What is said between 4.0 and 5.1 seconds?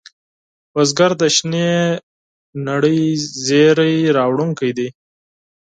راوړونکی دی